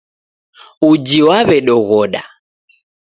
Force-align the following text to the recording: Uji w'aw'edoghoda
Uji 0.89 1.19
w'aw'edoghoda 1.27 2.21